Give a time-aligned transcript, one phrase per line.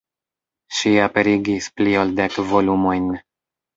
[0.77, 3.07] Ŝi aperigis pli ol dek volumojn.